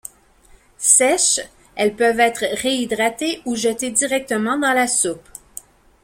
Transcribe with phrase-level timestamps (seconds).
[0.79, 1.41] Sèches,
[1.75, 5.29] elles peuvent être réhydratées ou jetées directement dans la soupe.